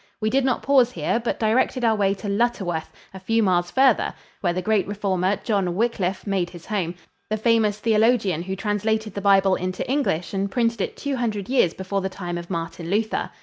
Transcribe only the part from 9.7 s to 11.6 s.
English and printed it two hundred